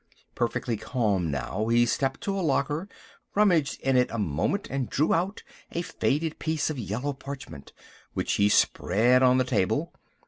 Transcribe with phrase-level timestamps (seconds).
[0.33, 2.89] Perfectly calm now, he stepped to a locker,
[3.35, 7.71] rummaged in it a moment, and drew out a faded piece of yellow parchment,
[8.15, 9.93] which he spread on the table.